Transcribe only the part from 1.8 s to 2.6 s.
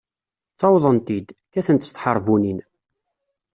s tḥeṛbunin.